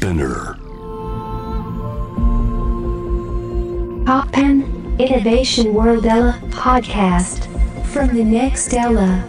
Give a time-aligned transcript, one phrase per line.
[0.00, 0.56] Spinner.
[4.06, 4.64] Poppen
[4.98, 7.46] Innovation World Ella podcast.
[7.92, 9.22] From the next Ella.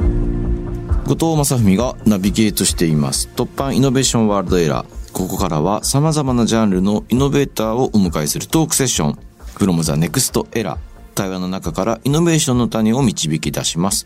[1.03, 3.27] 後藤正文がナビゲートしています。
[3.35, 9.19] 突破イノベーションワールドエラーここからは様々なジャンルのイノベーターをお迎えするトークセッション。
[9.57, 10.77] From the next era
[11.15, 14.05] 対話の中からイノベーションの種を導き出します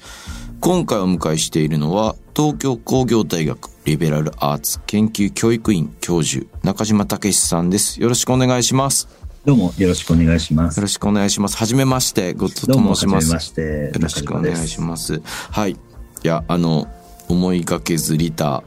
[0.61, 9.07] 今回お迎えしているのは東京工業大学リベラルアーツ研究教育院教授中島武さんですよろしくお願いします
[9.45, 10.77] どうもよろしくお願いします。
[10.77, 13.61] よろしくお願いしますはじめまして後藤とどうも申しますはじめまして。
[13.61, 14.81] よろしくお願いしす。
[14.81, 15.21] ます。
[15.51, 15.71] はい。
[15.73, 15.77] い
[16.23, 16.87] や、あの、
[17.29, 18.63] 思いがけずリタ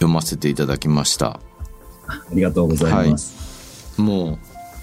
[0.00, 1.38] 読ませていただきました。
[2.08, 4.00] ありがとうございます。
[4.00, 4.38] もう、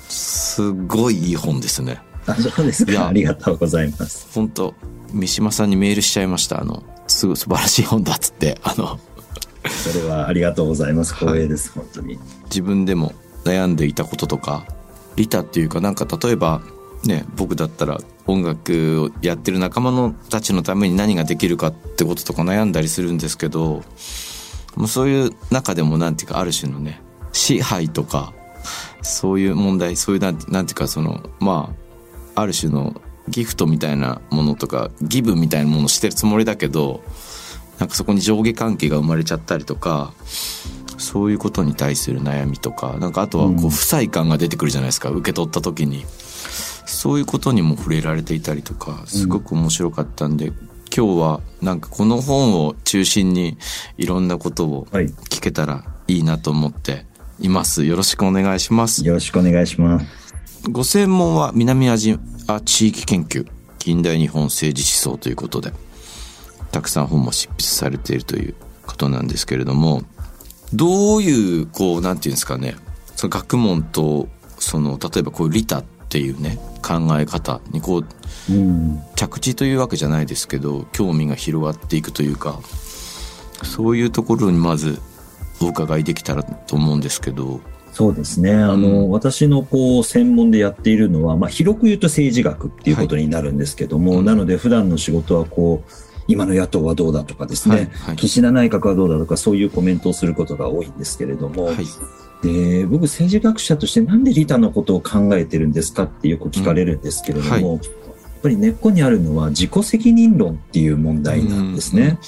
[0.07, 1.99] すごいいい本ですね。
[2.27, 3.09] あ、そうですか。
[3.09, 4.29] ありがとうございます。
[4.33, 4.73] 本当
[5.15, 6.61] 三島さんにメールしちゃいました。
[6.61, 8.99] あの、すごい素晴らしい本だっつって、あの、
[9.69, 11.15] それはありがとうございます。
[11.15, 12.19] 光栄です、本当に。
[12.45, 13.13] 自分でも
[13.45, 14.67] 悩んでいたこととか、
[15.15, 16.61] リタっていうかなんか例えば、
[17.05, 23.83] ね、僕だったら音楽をやってる仲間のたちのために何ができるかってこととか悩んだりするんですけど、
[24.75, 28.33] もうそういう中でもなんていうかある種のね、支配とか、
[29.01, 31.73] そういう問題、そういうなんてなんていうかその、ま
[32.35, 37.03] あ、ある種のギフトみたいなものとか、ギブみたいなものをしてるつもりだけど、
[37.79, 40.13] なんかそこに上下関係が生まれちゃったりとか、
[40.97, 46.05] そういうことに対する悩みとか、なんかあとはこう不細感が出てくるじゃないですか、受け取った時に。
[46.85, 50.53] そういうことにも触れられていたりとか、すごく面白かったんで、
[50.95, 53.57] 今日はなんかこの本を中心に
[53.97, 57.05] いろんなことをはい聞けたらいいなと思って
[57.39, 57.83] います。
[57.83, 59.05] よろしくお願いします。
[59.05, 60.05] よろしくお願いします。
[60.71, 63.47] ご専門は南アジア地域研究、
[63.79, 65.73] 近代日本政治思想ということで、
[66.71, 70.03] たくさん本も執筆されているということなんですけれども、
[70.73, 72.75] どういう、こう、なんていうんですかね、
[73.15, 74.27] その学問と、
[74.59, 78.05] その、例えばこう利他っていうね、考え方にこう、
[79.15, 82.59] 着地というわけじゃないですけど、興味が広がっていくというか、
[83.63, 84.99] そういうところにまず
[85.61, 87.61] お伺いできたらと思うんですけど、
[87.95, 88.53] そうですね。
[88.53, 95.91] あの、私のこう、専門でやっているのは、まあ、広く言うと政治学っていうことになるんですけども、はいなので普段の仕事はこう、
[96.27, 98.15] 今の野党はどうだとかですね、はいはい。
[98.17, 101.85] 岸田内閣はどうだとか、そういうコメントをすることが多いんですけれども、はい。
[102.43, 108.04] で僕政治学者としてなんで利他のことを考えてるんですかってよく聞かれるんですけれども、うんはやっ
[108.45, 112.19] ぱり根っこにあるのは自己責任論っていう問題なんですね。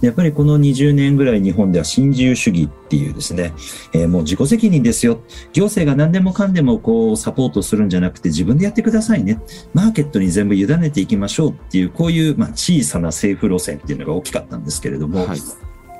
[0.00, 3.52] やっぱりこの20年ぐらい日本では新自由主義っていうですね、
[3.92, 5.20] えーもう自己責任ですよ。
[5.52, 9.42] 行政が何でもかんでもこうサポートするんじゃなくて自分でやってくださいね。
[9.74, 15.38] マーケットに全部委ねていきましょうっていうこういうまあ小さな政府路線っていうのが大きかったんですけれども、はい。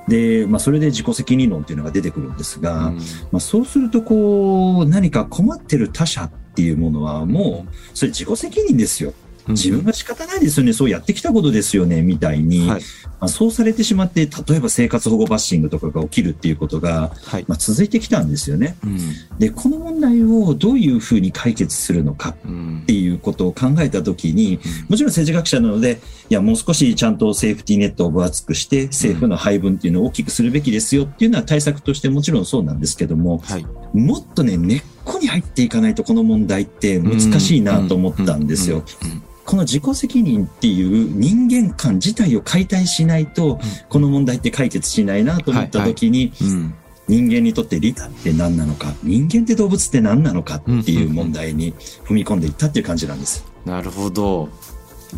[0.08, 3.02] で、まあそれで自己責任論っていうのが出てくるんですが、うんま
[3.34, 9.12] あ、そうするとこう何か困ってる他者っていうものはもうそれ自己責任ですよ
[9.48, 12.82] 自分が仕方ないですよねそうやってきたことですよねみたいに、はい。
[13.20, 17.44] まあ、そうされてしまって例えば生活保護バッシングとかが起きるっていうことが、はい。
[17.48, 18.76] まあ、続いてきたんですよね。
[18.84, 18.98] うん。
[19.38, 26.00] でこの問題をどういうふうに解決するのかうんっていうことを考えたときにもちろん政治学者なので
[26.30, 33.66] いやもう少しちゃんとセーフティーネットを分厚くして政府の配分っていうのを大きくするべきですよっていうのは対策としてもちろんそうなんですけども、はい。
[33.94, 38.84] もっとね、根っこに入っていかないとこの問題って難しいなと思ったんですよ。
[39.02, 39.10] うん。
[39.10, 46.74] うんこの自己責任っていう人間観自体を解体しないと、この問題って解決しないなと思った時に、うん。
[47.08, 51.72] 人間にとって利他って何なのか、人間って動物って何なのかっていう問題に
[52.04, 53.42] 踏み込んでいったっていう感じなんです。
[53.64, 54.50] なるほど。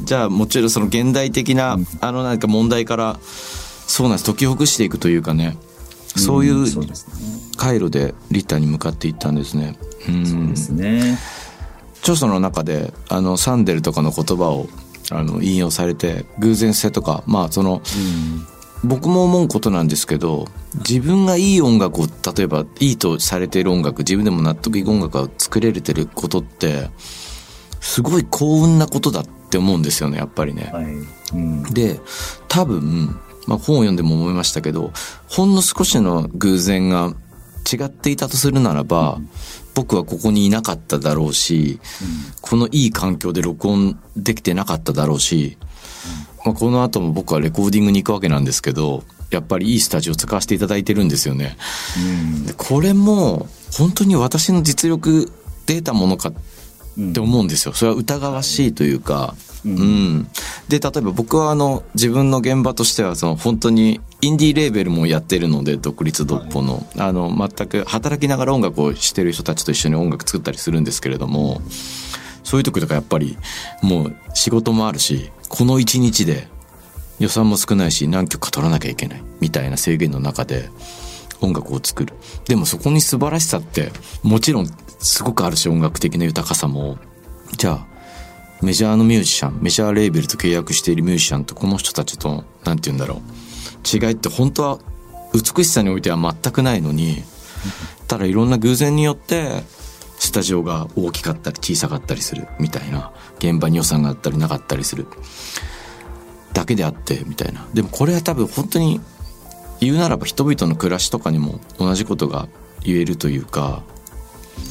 [0.04, 5.56] じゃあもちろんその現代的な、うんあのなんか問題からそうなんです解きほぐしていくというかね
[6.14, 6.66] そういう。
[7.56, 9.76] 回路でリタに向かっていったんですね。
[10.08, 11.18] うんそうですね。
[12.00, 14.68] 著書の中であのサンデルとかの言葉を
[15.10, 17.82] あの引用されて偶然性とかまあその
[18.84, 20.46] 僕も思うことなんですけど
[20.88, 26.90] 自分がいい音楽を例えばいいとされている音楽自分でも納得いく音楽が作れてることって
[27.80, 30.70] すごい幸運なことだって思うんですよねやっぱりね。
[30.72, 30.84] はい。
[30.84, 31.62] うん。
[31.64, 32.00] で
[32.48, 33.06] 多分、
[33.46, 34.92] まあ、本を読んでも思いましたけど
[35.28, 37.14] ほんの少しの偶然が
[37.70, 39.18] 違っていたとするならば、
[39.74, 41.80] 僕はここにいなかっただろうし、
[42.40, 45.56] このいい環境で録音できてなかっただろうし、
[46.44, 51.56] まあ、この後も僕はレコーディングに行くわけなんですけどやっぱりいいスタジオを使わせていただいてるんですよね。
[51.98, 52.46] うん。
[52.46, 55.30] でこれも本当に私の実力
[55.66, 56.34] で得たものかっ
[56.98, 57.74] って思うんですよ。
[57.74, 59.34] それは疑わしいというか、
[59.64, 60.28] うんうん。
[60.68, 71.60] で、例えば僕はあの、自分の現場としては、その本当にインディーレーベルもやってるので、独立独歩の、あの、全く働きながら音楽をしてる人たちと一緒に音楽作ったりするんですけれども、
[72.42, 73.36] そういう時とかやっぱり、
[73.82, 76.48] もう仕事もあるし、この一日で
[77.18, 80.70] 予算も少ないし、何曲か取らなきゃいけない、みたいな制限の中で、
[81.42, 82.14] 音楽を作る。
[82.46, 83.92] でもそこに素晴らしさって、
[84.22, 84.70] もちろん
[85.00, 86.98] すごくあるし、音楽的な豊かさも。
[87.56, 87.86] じゃあ、
[88.62, 93.20] メジャーのミュージシャン、メジャーレーベルと契約しているミュージシャンとこの人たちと、なんて言うんだろう。
[93.86, 94.78] 違いって本当は
[95.32, 97.22] 美しさにおいては全くないのに、
[98.06, 99.62] ただいろんな偶然によって、
[100.18, 105.06] スタジオが大きかったり小さかったりするみたいな、現場に予算があったりなかったりする。
[106.52, 107.66] だけであって、みたいな。
[107.72, 109.00] でもこれは多分本当に
[109.80, 112.48] 言うならば人々の暮らしとかにも同じことが
[112.82, 113.82] 言えるというか、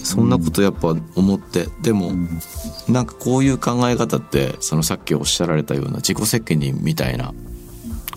[0.04, 2.12] そんなことやっぱ思って、でも、
[2.88, 7.34] なんかこういう考え方って、そのさっきおっしゃられたような自己責任みたいな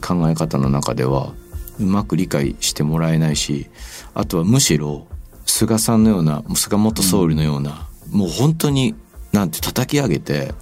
[0.00, 1.32] 考え方の中では、
[1.80, 3.66] うまく理解してもらえないし、
[4.14, 5.06] あとはむしろ、
[5.46, 8.94] 菅さんのような、菅元総理のような、もう本当に、
[9.32, 10.54] なんて叩き上げて、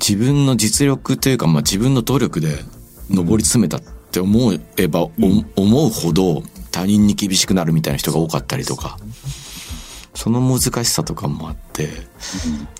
[0.00, 2.58] 自分の実力というか、まあ、自分の努力で
[3.10, 3.80] 上り詰めたっ
[4.10, 5.10] て思えば、お
[5.56, 8.98] 思うほど他人に厳しくなるみたいな人が多かったりとか、
[10.14, 11.88] その難しさとかもあって、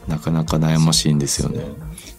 [0.06, 1.64] なかなか悩ましいんですよね。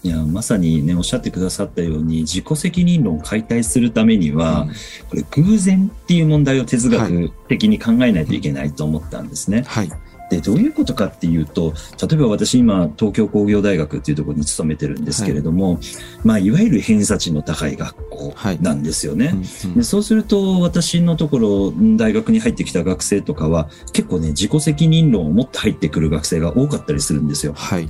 [0.01, 4.69] いや、まさにね、おっしゃってくださったように、自己責任論を解体するためには、うん
[5.09, 9.63] これ偶然っていう問題を哲学的に考えないといけないと思ったんですね。
[9.67, 9.91] はい。
[10.29, 15.79] で、どういうことかっていうと、例えば私今、東京工業大学っていうところに勤めてるんですけれども、
[16.23, 19.33] まあ、いわゆる偏差値の高い学校なんですよね。
[19.33, 27.53] うんでそうすると、私のところ、ん大学に入ってきた学生とかは、結構ね、自己責任論を持って入ってくる学生が多かったりするんですよ。
[27.55, 27.89] はい。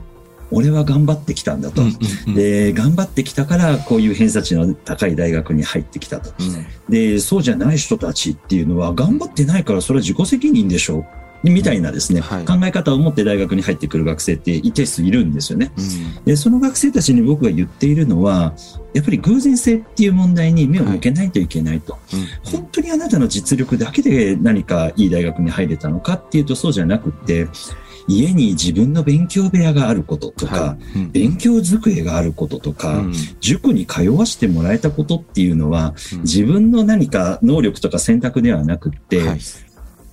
[0.52, 1.82] 俺は頑張ってきたんだと。
[1.82, 1.98] うん
[2.28, 6.32] うんで、頑張ってきたから、こういう偏差値の高い大学に入ってきたと。
[6.40, 11.06] うんで、そうじゃない人たちっていうのは、頑張ってないから、それは自己責任でしょ
[11.44, 12.46] みたいなですね、はい。
[12.46, 15.72] 考え方を持って大学に入ってくる学生って一定数いるんですよね。
[15.78, 16.26] うん。
[16.26, 18.54] で、その学生たちに僕が言っているのは、
[18.94, 21.98] やっぱり偶然性っていう問題に目を向けないといけないと。
[22.14, 22.52] うん。
[22.52, 27.48] 本当にあなたの実力だけで何かいい大学に入れたのかっていうとそうじゃなくって、
[28.08, 31.00] 家に自分の勉強部屋があることとか、はい。
[31.00, 31.12] うん。
[31.12, 33.14] 勉強机があることとか、うん。
[33.40, 36.22] 塾に通わせてもらえたことっていうのは、うん。
[36.22, 39.40] 自分の何か能力とか選択ではなくって、はい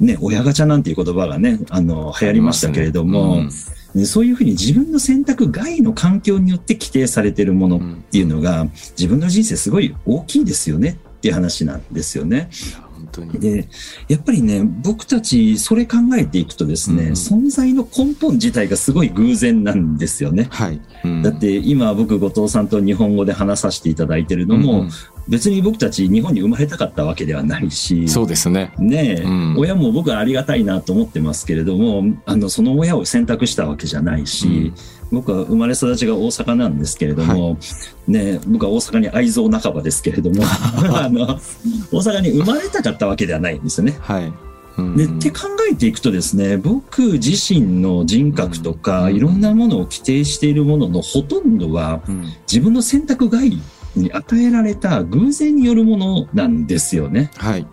[0.00, 3.48] ね、親ガチャなんていう言葉がね、あの、流行りましたけれども、うん
[3.94, 12.50] ねそういうふうに自分の選択外の環境によって規定されているものっていうのが、自分の人生すごい大きいですよねっていう話なんですよね。
[13.38, 13.68] で、
[14.08, 20.48] やっぱりね、僕たちそれ考えていくとですね、うん存在の根本自体がすごい偶然なんですよね。
[20.50, 20.80] はい。
[21.04, 24.90] うんだって今僕後藤さんと日本語で話させていただいてるのも、うん
[25.28, 28.72] 別に僕たち日本に生まれたかったわけではないし、そうですね。
[28.78, 29.56] ねえ、うん。
[29.58, 34.72] 親も僕はありがたいなと思ってますけれども、あの、その親を選択したわけじゃないし、
[35.10, 37.58] 僕は生まれ育ちが大阪なんですけれども、
[38.06, 40.42] ねえ、僕は大阪に愛憎半ばですけれども、
[40.94, 43.96] あの、大阪に生まれたかったわけではないんですよね。
[44.00, 44.32] はい。
[44.78, 44.96] うん。
[44.96, 49.16] で、って考えていくとですね、僕自身の人格とか、うん。
[49.16, 52.24] いろんなものを規定しているもののほとんどは、うん。
[52.50, 53.60] 自分の選択外
[53.98, 57.30] に与えられた偶然によるものなんですよね。
[57.36, 57.66] はい。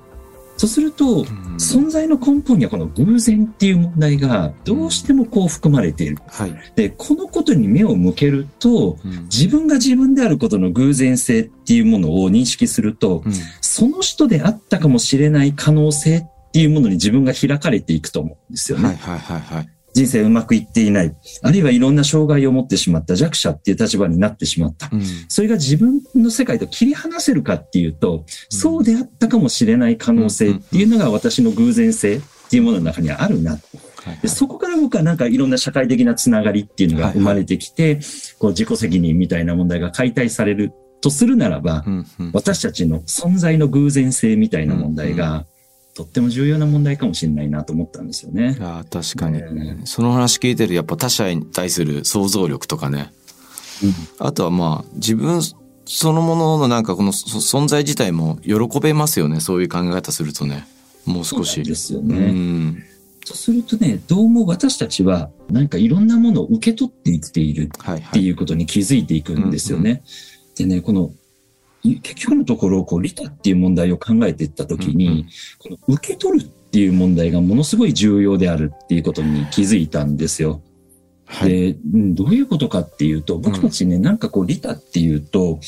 [0.57, 6.17] そうすると、うん存在の根本にはこの偶然っていう問題がどうしてもこう含まれている。
[6.27, 6.55] はい。
[6.75, 18.85] で、このことに目を向けると、うん自分が自分であることの偶然性っていうものを認識すると、うんその人であったかもしれない可能性っていうものに自分が開かれていくと思うんですよね。
[18.85, 19.72] はいはいはいはい。
[19.93, 21.15] 人生うまくいっていない。
[21.41, 24.89] あるいはいろんな障害を持ってしまった弱者っていう立場になってしまった。
[24.91, 33.51] うんそれが自分の世界と切り離せるかっていうと、そうであったかもしれない可能性っていうのが私の偶然性っていうものの中にはあるな。
[33.51, 37.99] はいでそこから僕はなんかいろんな社会的なつながりっていうのが生まれてきて、
[38.37, 41.85] こう自己責任みたいな問題が解体されるとするならば、
[42.33, 45.45] 私たちの存在の偶然性みたいな問題が、
[45.95, 48.57] とっても重要な問題かもしれないなと思ったんですよね。
[48.59, 53.13] ああ、確かに、ねその話聞いてる、やっぱ他者に対する想像力とかね。
[54.19, 55.41] あとはまあ、自分
[55.85, 59.39] そのもののなんかこのそ存在自体も喜べますよね。
[59.39, 60.65] そういう考え方するとね。
[61.05, 61.61] もう少し。
[61.63, 62.31] ですようね。
[62.31, 62.83] ん。
[63.25, 68.03] そうするとね、どうも私たちは、なんかいろんなものを受け取って生きているはいはい。
[68.07, 70.03] っていうことに気づいていくんですよね。
[70.55, 71.11] でね、この、い
[71.83, 75.25] 結局のところ、こう、利他っていう問題を考えていったときに、うんうん
[75.59, 80.61] この受け取るっていう問題がものすごい重要であるっていうことに気づいたんですよ。
[81.25, 81.49] はい。
[81.49, 85.59] で、うんどういうことかっていうと、僕たちね、なんかこう、利他っていうと、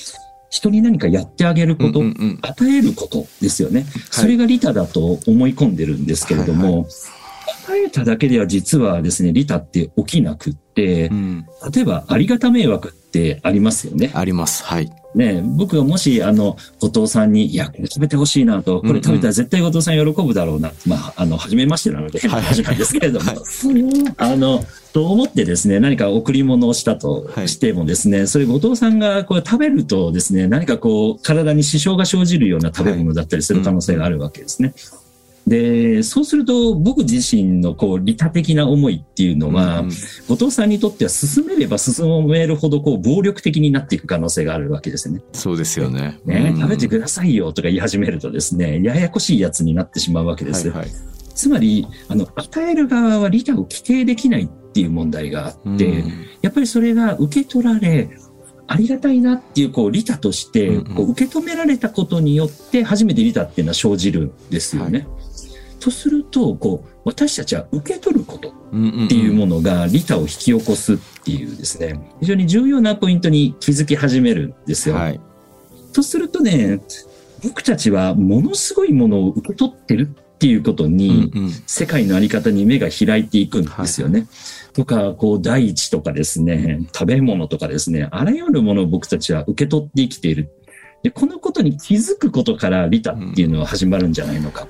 [0.50, 3.86] 人に何かやってあげること、うんうんうん与えることですよね。
[4.10, 6.92] それが利他だと思い込んでるんですけれども、はい
[7.66, 11.46] 与えただけでは実はですね、利他って起きなくってう、ん。
[11.74, 14.12] 例えばありがた迷惑ってありますよね。
[14.14, 14.64] あります。
[14.64, 14.92] はい。
[15.16, 20.72] ね、僕がもし、あの、後藤さんに、いや、これ食べてほしいなと、これ食べたら絶対後藤さん喜ぶだろうな。
[20.86, 23.38] まあ、あの、初めましてなので変な話なんですけれども、 はい
[24.18, 34.74] あの、と思ってですね、何か贈り物をしたとはいしてもですね、それ後藤さんがこう食べるとですね、何かこう、体に支障が生じるような食べ物だったりする可能性があるわけですね。
[35.48, 39.92] で、そうすると僕自身のこう、利他的な思いっていうのは、うんうん
[40.28, 45.22] 後藤さんにとっては進めれば進めるほどこう、暴力的になっていく可能性があるわけですね。
[45.34, 46.20] そうですよね。
[46.26, 50.70] ね、うん食べてくださいよとか言い始めるとですね、ややこしいやつになってしまうわけです。
[50.70, 50.90] はいはい。
[51.36, 58.08] つまり、あの、与える側は利他を規定できないっていう問題があって、うんやっぱりそれが受け取られ、
[58.68, 65.08] ありがたいなっていう、こう、利他として、受け止められたことによって、初めて利他っていうのは生じるんですよね。
[65.86, 74.96] とすると、こう、私たちは受け取ることっっていうものが利他を引き起こすっていうですね、非常に重要なポイントに気づき始めるんですよ。
[74.96, 75.20] はい。
[75.94, 76.82] とするとね、
[77.44, 84.28] 僕たちはものすごいものを受け取ってるっていうことに、うんうん世界のあり方に目が開いていくんですよね。
[84.74, 90.50] とか、こう、大地とかですね、食べ物とかですね、あらゆるものを僕たちは受け取って生きている。
[91.04, 94.68] で、このことに気づくことから利他っていうのは始まるんじゃないのか。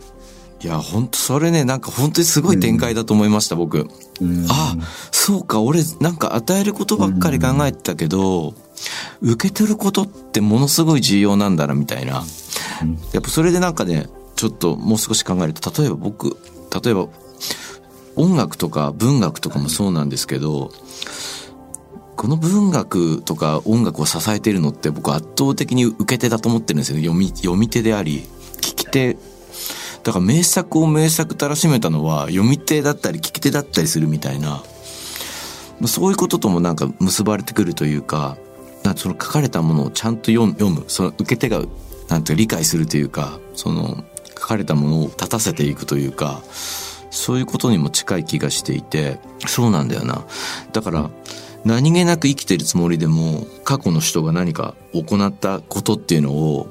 [0.65, 3.87] いや、本当それね、なんか本当にすごい展開だと思いました、僕。
[4.19, 4.75] うんあ
[5.11, 8.55] そうか、俺、なんか与えることばっかり考えてたけど、
[9.21, 12.23] 受け取ることってものすごい重要なんだな、みたいな。
[12.81, 16.35] うんやっぱそれでなんかね、ちょっともう少し考えると、例えば僕、
[16.83, 17.09] 例えば、
[18.15, 20.71] 音楽とか文学とかもそうなんですけど、
[22.15, 26.97] この文学とか音楽を支えているのって僕圧倒的に受け手だと思ってるんですよ。
[26.97, 28.25] 読み、読み手であり、
[28.61, 29.34] 聞き手。
[30.05, 34.63] だから名作を名作たらしめたのは読み手だったり聞き手だったりするみたいな、
[35.87, 38.37] そういうことともなんか結ばれてくるというか、
[38.83, 41.63] かその書かれたものをちゃんと読む、その受け手が
[42.07, 44.03] なんていうか理解するというか、その
[44.37, 46.43] 書かれたものを立たせていくというか、
[47.09, 50.23] そういうことにも近い気がしていて、そうなんだよな。
[50.71, 51.09] だから、
[51.63, 56.69] 何気なく生きてるつもりでも、過去の人が何か行ったことっていうのを、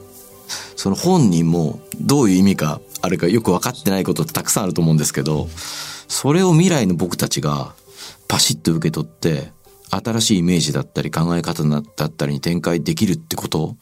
[0.77, 5.49] その本人もどういう意味かあるかよく分かってないことってたくさんあると思うんですけど、
[6.09, 7.75] それを未来の僕たちが
[8.29, 9.53] パシッと受け取って、
[9.91, 13.77] 新しいイメージだったり考え方だったりに展開できるってこと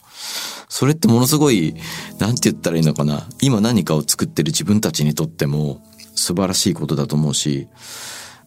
[0.69, 1.73] それってものすごい、
[2.19, 3.27] なんて言ったらいいのかな。
[3.41, 5.81] 今何かを作ってる自分たちにとっても
[6.15, 7.67] 素晴らしいことだと思うし、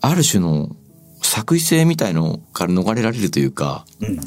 [0.00, 0.76] ある種の
[1.22, 4.20] 作為性みたいのから逃れられるというか、うん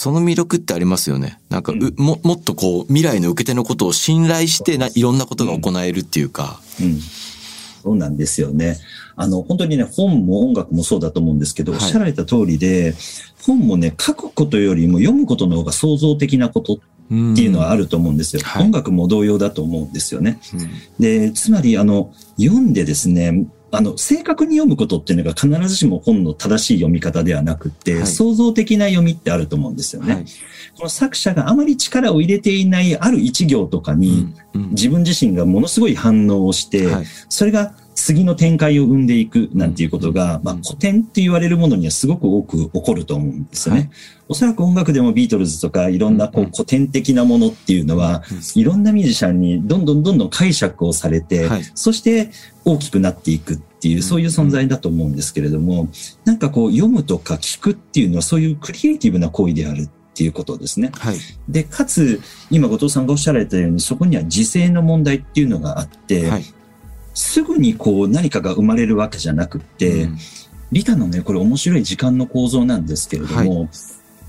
[0.00, 1.40] その魅力ってありますよね。
[1.48, 6.60] なんか、うも、もっとこう、未来の受け手のことを信頼してな、いろんなことが行えるっていうか。
[6.80, 7.00] うん。
[7.82, 8.78] そうなんですよね。
[9.16, 12.94] あの、本当にね、本も音楽もそうだと思うんですけど、はいおっしゃられた通りで、
[13.44, 16.78] 本もね、書くことよりも読むことの方が創造的なこと
[17.10, 18.42] うんっていうのはあると思うんですよ。
[18.44, 20.38] はい音楽も同様だと思うんですよね。
[20.54, 28.06] うんで、つまり、あの、読んでですね、あの、正確に読むことっていうのが必ずしも本の正しい読み方ではなくって、はい。
[28.06, 30.14] 創造的な読みってあると思うんですよね。
[30.14, 30.24] はい。
[30.76, 34.70] この作者があまり力を入れていないある一行とかに、うんうん。
[34.70, 37.04] 自分自身がものすごい反応をして、はい。
[37.28, 43.80] それが次の展開を生んでいくなんていうことが、まあ、古典って言われるものにはすごく多く起こると思うんですよね。
[43.80, 43.90] はい
[44.30, 48.22] おそらく音楽でもビートルズとかいろんなこううん古典的なものっていうのは、
[48.54, 52.30] いろんなミュージシャンにどんどんどんどん解釈をされて、はいそして
[52.66, 55.88] 大きくなっていくっていう、そういう存在だと思うんですけれども、
[56.26, 59.88] なんかこう読むとか聞くっていうのはそういうクリエイティブな行為であるっ
[60.18, 60.90] ていうことですね。
[60.94, 61.16] はい。
[61.48, 66.44] で、かつ、今後藤さんがおっしゃられたように、そこには時勢の問題っていうのがあって、はい。
[67.18, 70.18] すぐにこう何かが生まれるわけじゃなくって、うん。
[70.70, 73.68] リタのね、これ面白い時間の構造なんですけれども、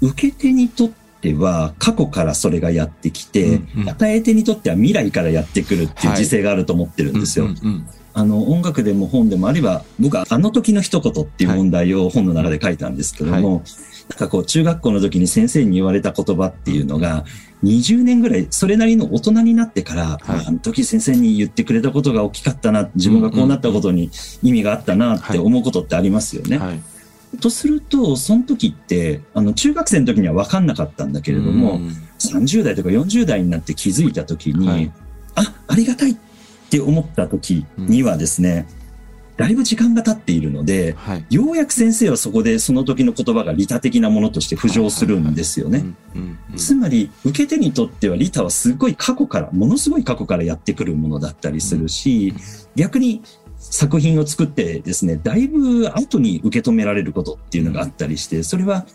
[0.01, 0.89] 受け手にとっ
[1.21, 3.89] ては過去からそれがやってきて、うんうん。
[3.89, 6.17] 与え手にとっては未来からやってくるっていうはい。
[6.17, 7.45] 時勢があると思ってるんですよ。
[7.45, 13.63] うんうんあの、音楽でも本でもあれば、僕はあの時の一言っていう問題を本の中で書いたんですけども、
[14.09, 17.23] なんかこう、中学校の時に先生に言われた言葉っていうのが、
[17.63, 20.45] 20年ぐらい、それなりの大人になってから、はい。
[20.47, 24.09] あの時先生に言ってくれたことが大きかったな、自分がこうなったことに
[24.41, 26.57] 意味があったなって思うことってありますよね。
[26.57, 26.81] うんはい。
[27.41, 31.87] とすると、その時って、あの、中学生の時には分かんなかったんだけれども、うん。
[32.17, 34.91] 30代とか40代になって気づいた時に、はい。
[35.35, 36.15] あ、ありがたいっ
[36.69, 38.67] て思った時にはですね、
[39.39, 41.25] だいぶ時間が経っているので、はい。
[41.29, 45.85] ようやく先生はそこでその時の言葉が利他的なものとして浮上するんですよね。
[46.57, 52.33] つまり、受け手にとっては利他はすごい過去から、ものすごい過去からやってくるものだったりするし、
[52.75, 53.21] 逆に
[53.57, 58.85] 作品を作ってですね、だいぶ後に受け止められることっていうのがあったりして、それは、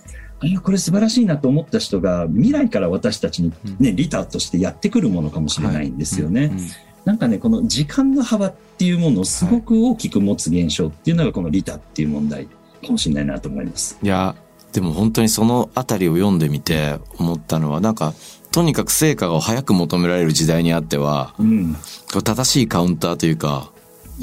[0.41, 6.51] あこれ素晴らしいなと思った人が未来から私たちにね、利他としてやってくるものかもしれないんですよね。
[6.53, 6.69] うんうん
[7.05, 12.47] なんかね、この時間の幅っていうものをすごく大きく持つ現象っていうのがこの利他っていう問題
[12.85, 13.99] かもしれないなと思います。
[14.03, 14.35] いや、
[14.73, 18.15] でも本当にそのあたりを読んでみて思ったのは、なんか、
[18.51, 21.77] とにかく成果を早く求められる時代にあっては、うん。
[22.23, 23.71] 正しいカウンターというか、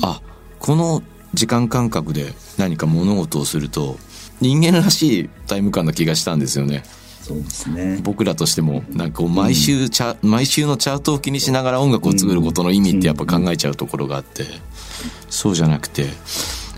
[0.01, 0.21] あ、
[0.59, 3.97] この時間感覚で何か物事をすると、
[4.39, 6.83] 人間らしいタイム感な気がしたんですよね。
[7.21, 7.99] そうですね。
[8.03, 14.45] 僕らとしても、なんかこう毎週チャ、毎週のチャートを気にしながら音楽を作ることの意味ってやっぱ考えちゃうところがあって、
[15.29, 16.09] そうじゃなくて、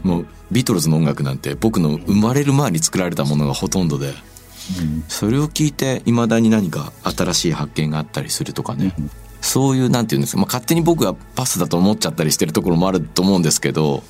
[0.03, 5.03] もうビートルズの音楽なんて僕の生まれる前に作られたものがほとんどで、うん。
[5.07, 8.93] それを聞いて未だに何か新しい発見があったりするとかね、
[9.41, 14.03] そういうなんていうんですか、まあ、勝手に僕はパスだと思っちゃったりしてるところもあると思うんですけど、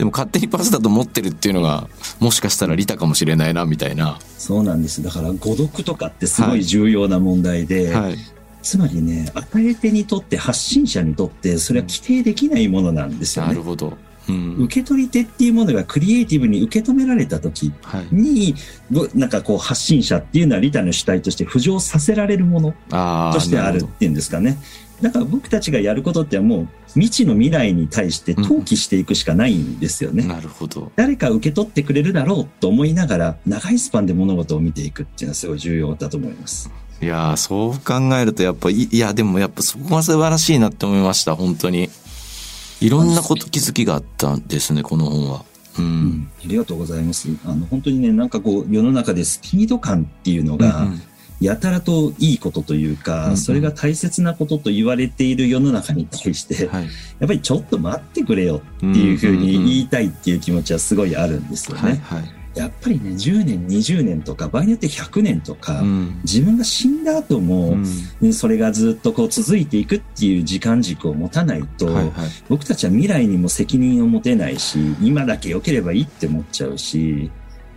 [0.00, 1.86] でも勝手にパスだと思ってるっていうのが、
[2.20, 4.18] もしかしたら利他かもしれないな、みたいな。
[4.38, 5.02] そうなんです。
[5.02, 8.16] だから誤読とかってすごい重要な問題で、はい。
[8.62, 13.62] つまりね、与え手にとって、発信者にとって、それは規定できないものなんですよねなる。
[13.62, 13.92] ほど。
[14.26, 14.56] うん。
[14.60, 18.54] 受け取り手っていうものがクリエイティブに受け止められた時はい。
[19.14, 22.70] なんかこう発信者っていうのは利他の主体として浮上させられるもの。
[23.34, 24.56] としてあるっていうんですかね。
[25.02, 30.24] だから僕たちがやることってもう未知の未来に対して投機していくしかないんですよね。
[30.24, 30.92] なるほど。
[30.96, 36.70] 誰か受け取ってくれるだろうと思いながら長いスパンで物事を見ていくっていうのはすごい重要だと思います。
[37.02, 41.88] いやーそう考えるとやっぱい、いや、でもやっぱそこが素晴らしいなって思いました、本当に。
[42.82, 45.44] いろんなこと気づきがあったんですね、この本は。
[45.78, 45.82] う。
[45.82, 47.28] うんん、ありがとうございます。
[47.46, 51.02] あの本当にね、なんかこう世の中でスピード感っていうのが、うん
[51.40, 56.84] やたらといいことというか、うんうんそれが大切なことと言われている世の中に対して、はい。
[56.84, 56.88] や
[57.24, 61.82] っぱりちょっと待ってくれよっていうふうに言いたいっていう気持ちはすごいあるんですよね。
[61.82, 62.20] はい。
[62.20, 62.40] はい。
[62.54, 66.20] やっぱりね、10年、20年とか、場合によって100年とか、うん。
[66.24, 67.84] 自分が死んだ後も、うん
[68.20, 72.12] ねそれがずっとこう続いていくっていう時間軸を持たないと、はいはい。
[72.48, 77.30] 僕たちは未来にも責任を持てないし、今だけ良ければいいって思っちゃうし、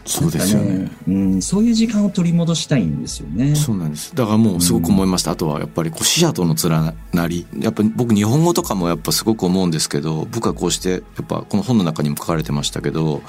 [0.06, 0.92] そうですよね。
[1.08, 3.56] うん、そういう時間を取り戻したいんですよね。
[3.56, 4.13] そうなんです。
[4.13, 5.32] だからもうすごく思いました。
[5.32, 7.46] あとはやっぱりこう死者との連なり。
[7.60, 13.22] やっぱり僕日本語とかもやっぱすごく思うんですけど、僕はこうして、やっぱこの本の中にも書かれてましたけど、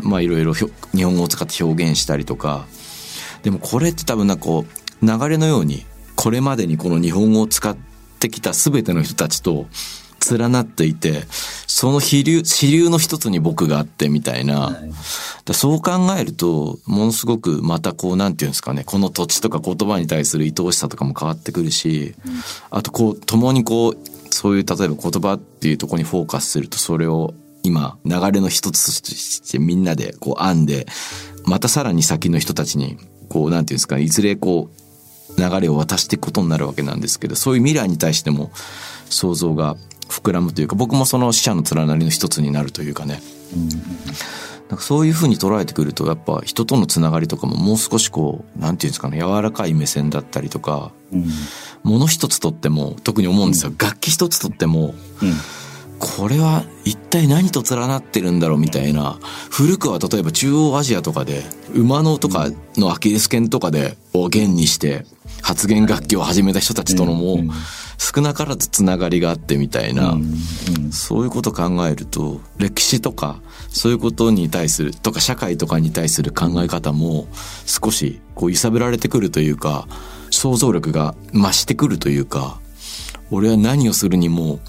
[0.00, 0.68] まあいろいろ日
[1.04, 2.66] 本語を使って表現したりとか。
[3.42, 4.64] でもこれって多分なんかこ
[5.02, 5.84] う、流れのように、
[6.16, 7.76] これまでにこの日本語を使っ
[8.18, 9.66] てきた全ての人たちと
[10.30, 11.24] 連なっていて、
[11.66, 14.90] その比流、支流の一つに僕があってみたいな、はい。
[15.44, 22.14] だそう考えると、ものすごくまたこう、なんていうんですかね、この土地とか言葉に対する愛おしさとかも変わってくるし、
[22.70, 23.98] あとこう、共にこう、
[24.30, 30.86] そういう例えば言葉っていうところにフォーカスすると、それを今、流れの一つとしてみんなでこう編んで、
[31.44, 34.88] またさらに先の人たちに、こう、なんていうんですかね、いずれこう、
[35.40, 38.50] 流れを渡していくことになるわけなんですけど、そういう未来に対しても
[39.08, 39.76] 想像が
[40.28, 43.22] 膨らむというか、僕もその死者の連なりの一つになるというかね。
[44.68, 51.28] なんかそういうふうに捉えてくると、やっぱ人とのつながりとかももう少しこう、なんていうんですかね、柔らかい目線だったりとか、うんうん
[51.84, 53.72] 物一つとっても、特に思うんですよ。
[53.78, 54.94] 楽器一つとっても、
[56.00, 59.18] これは一体何と連なってるんだろうみたいな。
[59.48, 65.06] 古くは例えば中央アジアとかで、馬のとかのアキレス腱とかでを弦にして
[65.42, 67.50] 発言楽器を始めた人たちとのもうん
[67.98, 70.16] 少なからずつながりがあってみたいな。
[70.90, 77.26] そういうことを考えると、歴史とか、そういうことに対する、とか社会とかに対する考え方も、
[77.66, 79.86] 少し、こう、揺さぶられてくるというか、
[80.30, 82.60] 想像力が増してくるというか、
[83.30, 84.60] 俺は何をするにも、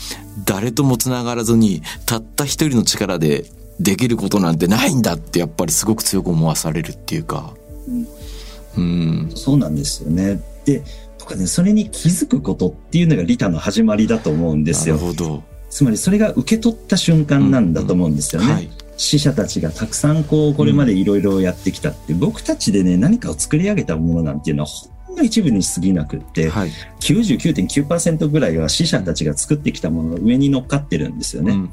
[0.46, 3.46] 誰とも繋がらずに、たった一人の力で
[3.80, 7.54] できることなんてないんだって、やっぱりすごく強く思わされるっていうか。
[8.78, 9.32] うん。
[9.36, 10.42] そうなんですよね。
[10.66, 10.84] で、と
[11.30, 15.00] かね、それに気づくことっていうのが利他の始まりだと思うんですなよ。
[15.00, 15.44] るほど。
[15.70, 18.52] つまりそれが受け取った瞬間なんだと思うんですよね。
[18.52, 18.70] はい。
[18.98, 24.70] 死者たちがたくさんこう、これまでいろいろやってきたって、僕たちでね、何かを作り上げたものなんていうのは
[25.20, 26.72] の一部に過ぎなくって、はい。
[27.00, 31.54] 99.9%ぐらいは死者たちが作ってきたものの上に乗っかってるんですよね。
[31.54, 31.70] うんうん。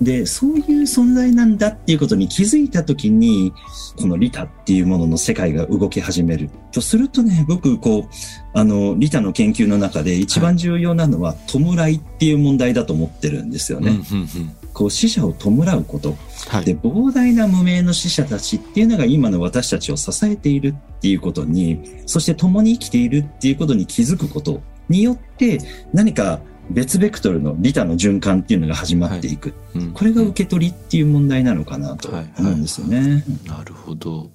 [0.00, 3.52] で、そういう存在なんだっていうことに気づいたときに、
[3.96, 6.50] この利他っていうものの世界が動き始める。
[6.72, 8.14] とするとね、僕、こう、
[8.52, 11.58] あの、利他の研究の中で一番重要なのは、弔
[11.90, 13.90] いっていう問題だと思ってるんですよね。
[13.90, 16.16] うんうんうんこう死者を弔うこと。
[16.48, 25.60] はいで、膨大な無名の死者たちっていうのが今の私たちを支えているっていうことに、そして共に生きているっていうことに気づくことによって、
[25.92, 26.40] 何か
[26.70, 29.52] 別ベクトルの利他の循環っていうのが始まっていく。
[29.74, 33.22] うんこれが受け取りっていう問題なのかなとはい思うんですよね。
[33.46, 34.30] なるほど。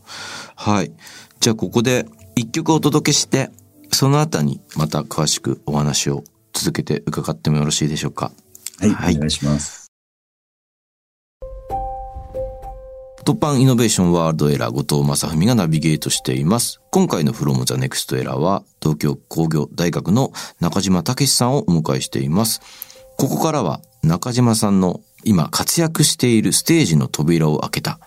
[0.55, 0.91] はい。
[1.39, 2.05] じゃあここで
[2.35, 3.49] 一曲お届けして、
[3.91, 8.31] その後にまた詳しくお話を続けて伺ってもよろしいでしょうか？
[8.79, 9.84] はい、はいお願いします。
[13.25, 16.79] 突版イノベーションワールドエラー後藤正文がナビゲートしています。
[16.91, 22.61] 今回の From the Next エラーは東京工業大学の中島武さんをお迎えしています。
[23.17, 27.99] ここからは中島さんの今活躍しているステージの扉を開けた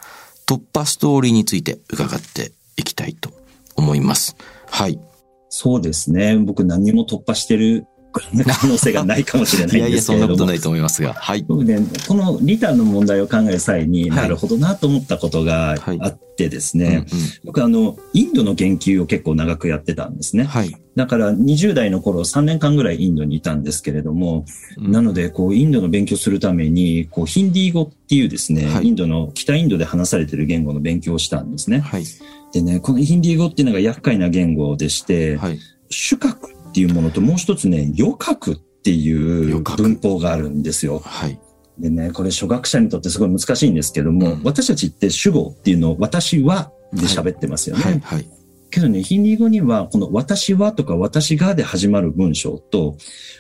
[0.47, 3.33] 突破ストーリーについて伺っていきたいと
[3.75, 4.37] 思います。
[4.67, 5.01] はい。
[5.49, 6.37] そうですね。
[6.37, 10.37] 僕何も突破してる可能性がないかもしれないいやいや、んですけれども。
[10.37, 11.15] そんなことないと思いますが。
[11.15, 11.45] はい。
[11.47, 17.05] 僕ね、このリターンの問題を考える際にはいなるほどなと思ったことがはいあってですうんね、
[17.45, 20.45] 僕あの、インドの研究を結構長くやってたんですね。
[20.45, 20.75] うんはい。
[20.97, 24.45] だから20代の頃3年間ぐらいインドにいたんですけれども、
[24.79, 31.81] うんなので、こう、インドの勉強するために、こう、ヒンディー語っていうですね、はいインドの、北インドで話されている言語の勉強をしたんですね。
[31.81, 32.05] はい。
[32.53, 35.59] でね、このヒンディー語っていうのが厄介な言語でして、はい。
[35.91, 41.01] 主格っていうものともう一つね、余格っていう文法があるんですよ。
[41.05, 41.39] はい。
[41.79, 47.83] でね、これ初学者にとってすごい難しいんですけども、うん私たちって主語っていうのを私はで喋ってますよね。
[47.83, 48.01] はい。
[48.01, 48.29] はい。
[48.71, 52.97] けどね、ヒンディー語にはこの私はとか私がで始まる文章と、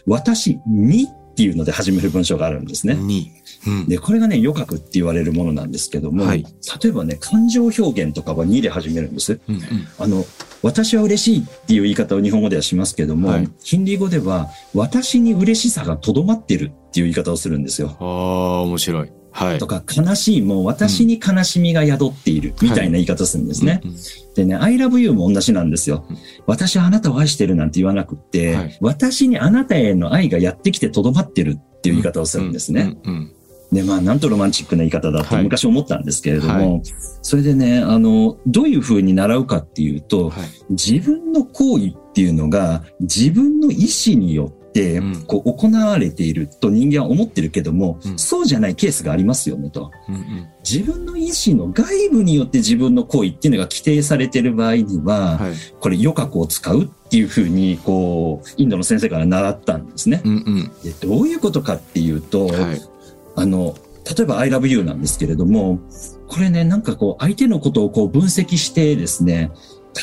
[0.07, 2.95] 私にっていうので始める文章があるんですね。
[2.95, 3.31] に。
[3.67, 3.88] うん。
[3.88, 6.45] で、これがね、余格って言われるものなんですけども、はい
[6.83, 9.41] 例えばね、感情表現とかは2で始めるんです。
[9.49, 9.62] うんうん。
[9.99, 10.25] あの、
[10.62, 17.97] 私は嬉しいっていう言い方を日本語ではしますけども、はいヒンディー語では、私に嬉しさがとどまってるっていう言い方をするんですよ。
[18.01, 19.12] ああ、面白い。
[19.31, 19.66] はいと。
[19.66, 23.81] か、悲しいも私に悲しみが宿っているみたいな言い方をするんですね。
[23.85, 23.97] うんうん
[24.38, 26.16] でね、I love you も同じなんですようん。
[26.47, 32.97] 私はあなたを愛してるなんて言わなくって、はい私にあなたへの愛がやってきてとどまってるっていう言い方をするんですね。
[33.03, 33.35] うんうん
[33.72, 36.81] で、まあ、なんとロマンチックな言い方だとはい昔思ったんですけれども、は
[37.22, 40.48] それでね、あの、どういうふうに習うかっていうと、はい。
[40.70, 49.90] 自分の行為っていうのが自分の意思によってうんこう行われていると人間は思ってるけども、うんそうじゃないケースがありますよねと。
[50.09, 55.52] うんうん自分の意思の外部によって自分の行為っていうのが規定されている場合には、はい。
[55.81, 60.20] これ余格を使うっていうふうに、こう、インドの先生から習ったんですね。
[60.26, 60.70] うんうん。
[60.85, 62.81] でどういうことかっていうと、はい。
[63.38, 63.77] あの、
[64.16, 65.81] 例えば I love you なんですけれども、
[66.27, 69.51] これね、なんかこう、相手のことをこう分析してですね、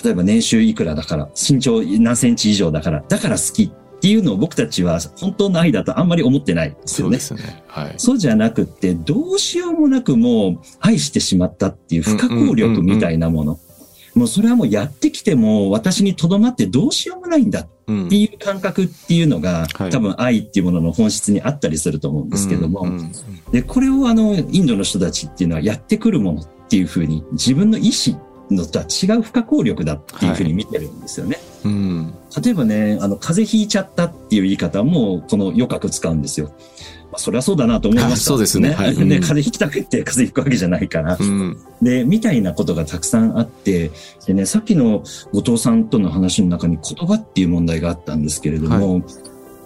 [0.03, 7.19] 例えば年収いくらだから、身長何センチ以上だから、だから好きっていうのを僕たちは本当の愛だとあんまり思ってないですよね。
[7.19, 7.63] そうですね。
[7.67, 7.93] はい。
[7.97, 13.59] そうじゃなくって、どうしようもなくもう愛してしまったっていう不可抗力みたいなもの。
[14.13, 23.11] もうそれはもうやってきても私にとどまってどうしようもないんだっうんていう感覚っていうのが、はい多分愛っていうものの本質にあったりすると思うんですけども、うんうん
[23.51, 28.19] で、これをあの、インドの人たちっていうのはやってくるものっていうふうに自分の意思
[28.51, 31.37] のとは違う不可抗力だっていうふうに見てるんですよね。
[31.63, 32.13] うん。
[32.43, 36.51] 例えばね、あの、風邪ひいちゃったっていう言い方も、この余格使うんですよ。
[37.15, 41.17] まあ、そりゃそうだなと思いました、あ そうですねはいうんね風邪ひきたくって風邪ひくわけじゃないから。
[41.19, 41.57] うん。
[41.81, 43.91] で、みたいなことがたくさんあって、
[44.25, 49.03] でね、さっきの後藤さんとの話の中に言葉っていう問題があったんですけれども、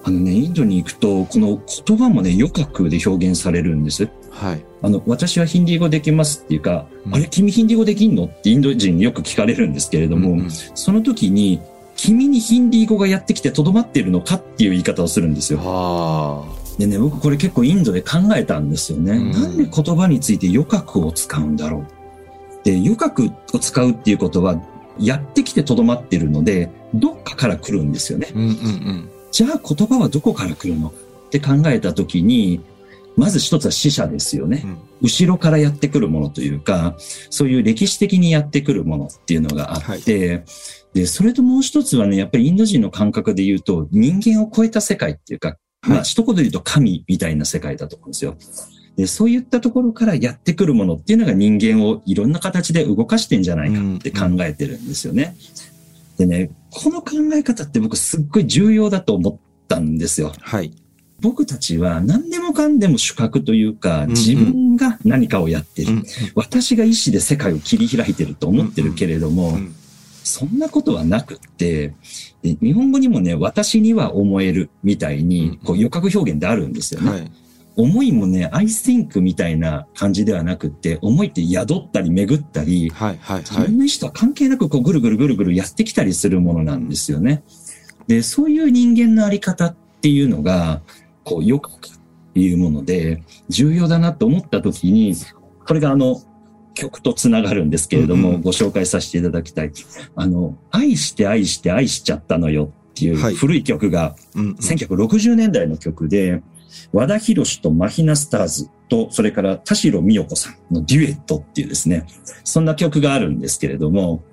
[0.03, 4.09] あのね、インドに行くと、この言葉もね、余格で表現されるんです。
[4.31, 4.65] はい。
[4.81, 11.59] あの、私はヒンディー語できますっていうか、うんあれ、君ヒンディー語できんのってインド人によく聞かれるんですけれども、うんうんその時に、
[11.95, 15.59] 君にヒンディー語がやってきてとどまっているのかっていう言い方をするんですよ。
[15.59, 16.45] は
[16.79, 19.11] でね、僕これ結構インドで考えたんですよね。
[19.11, 22.63] うんなんで言葉について余格を使うんだろう。
[22.63, 24.55] で、余格を使うっていうことは、
[24.97, 28.27] やってきてとどまってるので、どっかから来るんですよね。
[28.33, 28.37] あ。
[28.37, 29.09] うんうんうん。
[29.31, 32.61] じゃあ言葉はどこから来るのって考えた時に、
[33.17, 34.61] まず一つは死者ですよね。
[34.63, 36.95] うん後ろからやってくるものというか、
[37.29, 40.43] そういう歴史的にやってくるものっていうのがあって、
[40.93, 45.55] で、それともう一つはね、やっぱりインド人の感覚で言うと、人間を超えた世界っていうか、
[45.87, 48.35] まあ、一言で言うと神みたいな世界だと思うんですよ。
[48.97, 55.37] で、そういったところからやってくるものっていうのが人間をいろんな形で動かしてんじゃないかって考えてるんですよね。
[56.17, 59.37] でね、この考え方って僕すっごい重要だと思っ
[59.69, 60.33] たんですよ。
[60.41, 60.73] はい。
[61.21, 65.93] 僕たちは何でもかんでも主格というか、うん自分が何かをやってる。
[65.93, 66.03] うん
[66.35, 69.75] 私が意志で世界を切り開いてると思ってるけれども、うん
[70.29, 71.93] そんなことはなくって、
[72.41, 77.11] で日本語にもね、私には思えるみたいに、こう、余格表現であるんですよね。
[77.11, 77.31] はい。
[77.75, 83.39] 思いもね、I think みたいな感じではなくって、思いって宿ったり巡ったり、はいはいはい。
[83.43, 87.43] 自分の意思とは関係なくこうぐるぐるぐるぐるやってきたりするものなんですよね。
[88.07, 90.81] で、そういう人間のあり方っていうのが、
[91.23, 91.71] こう、よくっ
[92.33, 95.15] ていうもので、重要だなと思った時に、
[95.65, 96.21] これがあの、
[96.79, 99.71] 曲とつながるんですけれども、うんうんご紹介させていただきたい。
[100.15, 106.41] あの、愛して愛して愛しちゃったのよっていうはい古い曲が、うんうん1960年代の曲で、
[106.93, 112.05] 和田博とマヒナスターズと、それから田代美代子さんのデュエットっていうですね、
[112.43, 114.23] そんな曲があるんですけれども、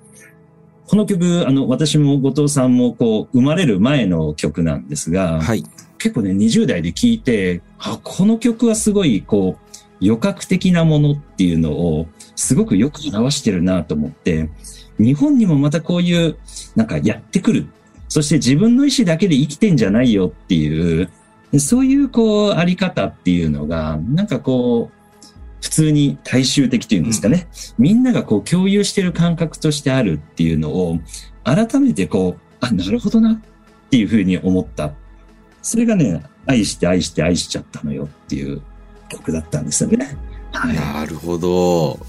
[0.87, 5.63] この曲、あの、私も後藤さんもこう、生まれる前の曲なんですが、はい。
[5.97, 9.67] 結構ね、20代で聴いて、あ、この曲はすごい、こう、
[10.01, 12.07] 余格的なものっていうのを、
[12.37, 14.49] すごくよく表してるなと思って、
[14.99, 16.37] 日本にもまたこういう、
[16.75, 17.67] なんかやってくる。
[18.07, 21.09] そして自分の意思だけで生きてんじゃないよっていう、
[21.59, 24.97] そういうこう、あり方っていうのが、なんかこう、
[25.61, 27.47] 普通に大衆的というんですかね。
[27.79, 30.99] みんながこう共有してる感覚としてあるっていうのを、
[31.43, 33.39] 改めてこう、あ、なるほどなっ
[33.89, 34.93] ていうふうに思った。
[35.63, 38.61] それがね、愛して愛して愛しちゃったのよっていう
[39.09, 40.15] 曲だったんですよね。
[40.53, 40.75] はい。
[40.75, 41.99] なるほど。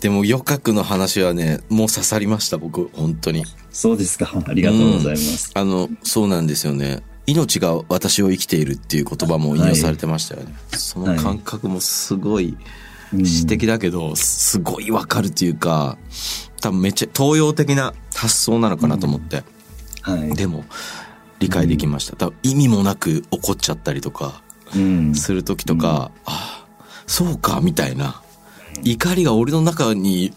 [0.00, 3.44] でも余格の話はね、もう刺さりました、僕、本当に。
[3.70, 4.30] そうですか。
[4.46, 5.50] ありがとうございます。
[5.54, 7.02] あの、そうなんですよね。
[7.26, 10.54] 命が私を生きているっていう言葉も引用されてましたよね。
[10.72, 12.56] その感覚もすごい
[13.12, 15.98] うん詩的だけど、すごいわかるというか、
[16.60, 19.44] 多分めっちゃ東洋的な発想なのかなと思って。
[20.02, 20.34] はい。
[20.34, 20.64] でも、
[21.38, 22.16] 理解できました。
[22.16, 24.42] 多分意味もなく怒っちゃったりとか、
[24.74, 25.14] うん。
[25.14, 28.22] する時とか、ああ、そうか、みたいな。
[28.84, 30.32] 怒りが俺の中に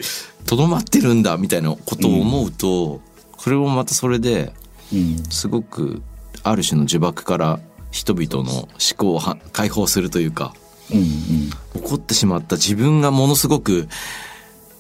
[0.45, 3.01] 留まってるんだ、みたいなことを思うと、
[3.38, 4.54] これもまたそれで、
[4.93, 5.23] うん。
[5.30, 6.01] すごく、
[6.43, 7.60] ある種の呪縛から
[7.91, 10.54] 人々の思考をは解放するというか、
[10.93, 11.49] うん。
[11.82, 13.88] 怒ってしまった自分がものすごく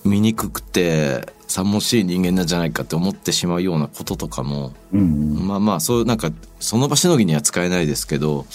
[0.03, 4.99] 醜くて、さもしい人間なんじゃないかって思ってしまうようなこととかも、うん。
[4.99, 5.03] う
[5.43, 5.47] ん。
[5.47, 8.45] まあまあ、そういうなんか、その場しのぎには使えないですけど、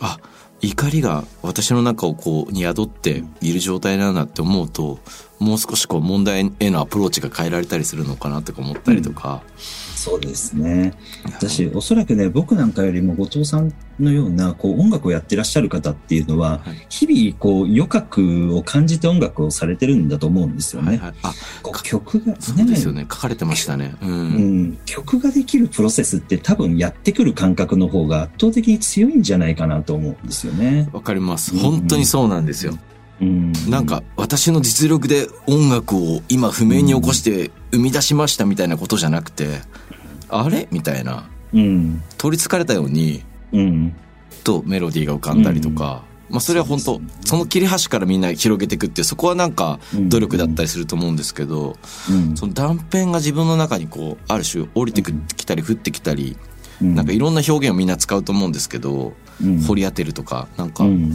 [0.00, 0.18] あ、
[0.60, 4.98] 怒りが私の中をこう、に宿っている状態なんだって思うと、
[5.38, 9.42] もう少しこう、問題へのアプローチが変えられたりするのかなとか思ったりとか。
[10.06, 10.94] そうですね。
[11.24, 20.90] 私、おそらくね、僕なんかよりも後藤さんのような、こう、音楽をやってらっしゃる方っていうのは、はい日々、こう、余格を感じて音楽をされてるんだと思うんですよね。
[20.90, 21.14] はいはい。
[21.24, 21.34] あ、
[21.82, 23.00] 曲が、そうですよね。
[23.10, 23.96] 書かれてましたね。
[24.00, 24.06] う。
[24.06, 30.88] うんん、曲ができるプロセスって多分やってくる感覚の方が圧倒的に強いんじゃないかなと思うんですよね。
[30.92, 31.58] わかります。
[31.58, 32.78] 本当にそうなんですよ。
[33.20, 39.62] うん、なんか、私の実力で音楽を今譜面に起こして生み出しましたみたいなことじゃなくて、
[40.44, 40.68] あれ？
[40.70, 41.28] みたいな。
[41.54, 43.94] うん、取り憑かれたように、うん、
[44.44, 51.76] とメロディーが浮かんだりとか、まあそれは本当その切れ端からみんな広げていくってそこはなんか努力だったりすると思うんですけど、
[52.10, 56.36] うん、その断片が自分の中にこうある種降りてきたり降ってきたり、
[56.82, 61.12] うん、なんかいろんな表現をみんな使うと思うんですけど、うん、掘り当てるとかなんかうん、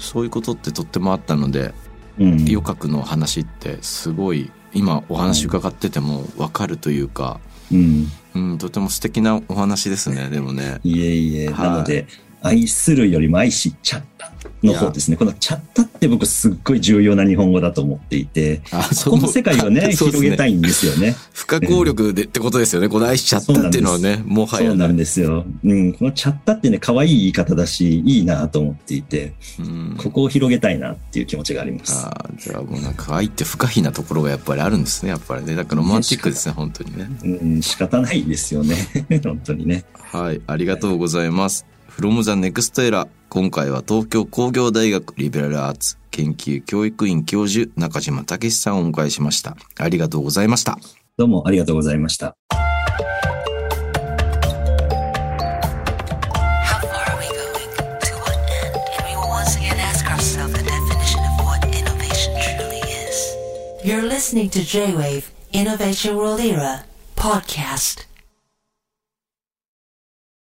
[0.00, 1.74] そういうことってとってもあったので、
[2.18, 7.38] うん、うん、余格の話ってすごい今お話伺ってても分かるというか、
[7.70, 10.80] うん、うん、とても素敵なお話ですねでもね。
[10.82, 12.06] いえいえ、はいなので、
[12.42, 14.13] 愛するよりも愛しちゃった
[14.62, 15.16] の方ですね。
[15.16, 21.16] このちゃったって僕すっごい重要な日本語だと思っていて、あこの世界をね、 そうです広げたいんですよね。
[21.32, 22.88] 不可抗力でってことですよね。
[22.88, 24.68] この愛しちゃったっていうのはね、もはやね。
[24.70, 25.44] そうなんですよ。
[25.64, 32.06] うん、このちゃったってね、可愛い言い方だし、いいなと思っていて、うんここを広げたいなっていう気持ちがあります。
[32.06, 35.54] あーじゃあもうなんか愛って不可避なところがやっぱりあるんですね、やっぱりね。
[35.54, 37.08] だからロマンチックですね、本当にね。
[37.24, 38.76] うん、仕方ないですよね。
[39.22, 39.84] 本当にね。
[39.94, 41.66] はい、ありがとうございます。
[41.96, 49.56] From the Next Era 今回は東京工業大学リベラルアーツ研究教育院教授中島武さんをお迎えしました。
[49.78, 50.78] ありがとうございました。
[51.16, 52.34] どうもありがとうございました。